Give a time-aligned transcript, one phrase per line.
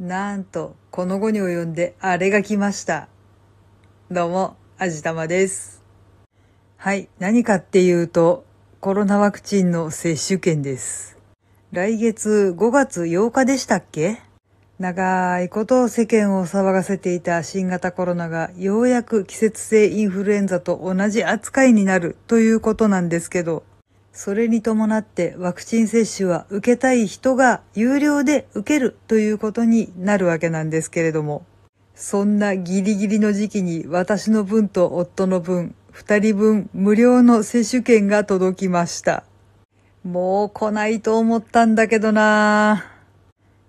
[0.00, 3.06] なんと、この後に及んであれが来ました。
[4.10, 5.84] どうも、あじたまです。
[6.76, 8.44] はい、何かっていうと、
[8.80, 11.16] コロナワクチンの接種券です。
[11.70, 14.20] 来月5月8日でしたっけ？
[14.80, 23.62] 長いこと世間を騒がせていた新型コロナがようやく季節性インフルエンザと同じ扱いになるということなんですけど、
[24.16, 31.44] それに伴ってワクチン接種は受けたい人が有料で受けるということになるわけなんですけれども、
[31.96, 39.24] そんなギリギリの時期に私の分と夫の分、二人分無料の接種券が届きました。
[40.04, 42.84] もう来ないと思ったんだけどな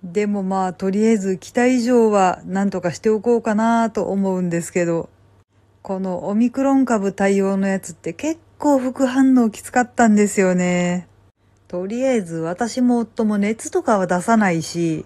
[0.04, 5.10] でもまあとりあえず期待以上は何とかしておこうかなと思うんですけど、
[5.82, 11.08] このオミクロン株対応のやつって結構副反応きつかったんですよね。
[11.68, 15.06] とりあえず私も夫も熱とかは出さないし、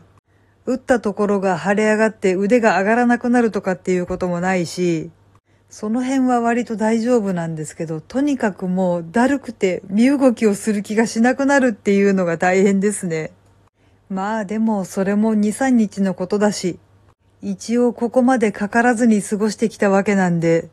[0.66, 5.10] 打ったところが腫れ上がって腕が上がらなくなるとかっていうこともないし、
[5.70, 13.32] その辺は割と大丈夫なんですけど、とにかくもうだるくて身動きをする気がしなくなるっていうのが大変ですね。
[14.10, 16.80] まあでもそれも2、3日のことだし、
[17.42, 20.70] 一応ここまでかからずに過ごしてきたわけなんで、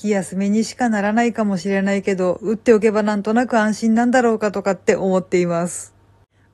[0.00, 5.92] 気休めにしかならないかもしれないけど、打っておけばなんとなく安心なんだろうかとかって思っています。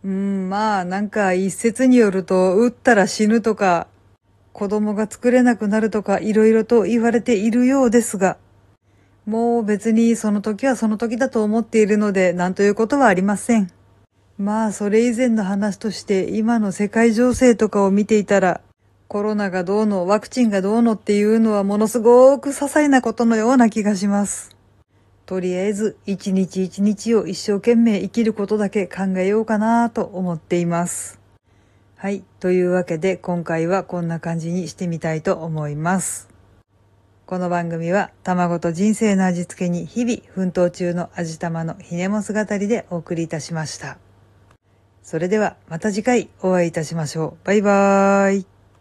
[0.05, 3.87] うん、まあなんか一説によると、打ったら死ぬとか、
[4.53, 8.37] 子供が作れなくなるとかいろいろと言われているようですが、
[9.27, 13.71] もう別にその時はその時だと思っているので何ということはありません。
[14.39, 18.61] まあそれ以前の話として今の世界情勢とかを見ていたら、
[19.09, 24.57] コロナがどうの、ワクチンがどうのっていうのはものすごく些細なことのような気がします。
[25.27, 31.21] とりあえず一日一日を一生懸命生きることだけ考えようかなと思っています。
[31.97, 32.25] はい。
[32.41, 36.29] というわけで今回はこんな感じにしてみたいと思います。
[37.27, 43.99] この番組は卵と人生の味付けに日々奮闘中の味玉のひねも姿りでお送りいたしました。
[45.03, 47.47] それではまた次回お会いいたしましょう。
[47.47, 48.56] バイバーイ。